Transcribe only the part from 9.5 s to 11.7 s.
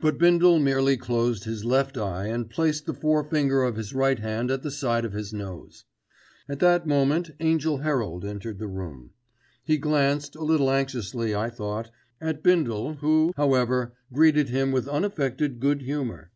He glanced, a little anxiously I